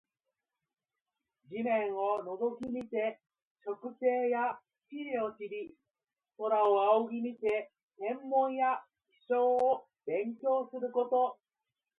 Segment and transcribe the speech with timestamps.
[1.47, 3.19] 地面を覗き見て
[3.63, 5.75] 植生や地理を知り、
[6.39, 8.81] 空を仰ぎ見て天文や
[9.27, 11.37] 気象を勉強すること。